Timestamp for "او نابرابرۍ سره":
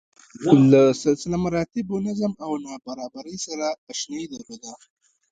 2.45-3.67